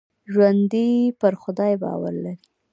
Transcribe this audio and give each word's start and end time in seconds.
ژوندي 0.31 0.89
پر 1.19 1.33
خدای 1.41 1.73
باور 1.83 2.13
لري 2.23 2.33